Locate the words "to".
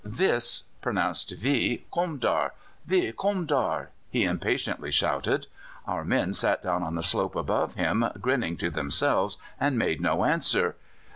8.57-8.71